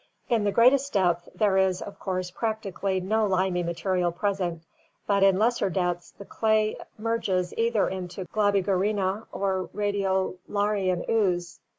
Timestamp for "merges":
6.97-7.53